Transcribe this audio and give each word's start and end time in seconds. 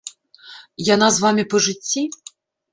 Яна 0.93 1.07
з 1.19 1.27
вамі 1.27 1.47
па 1.53 1.57
жыцці? 1.69 2.01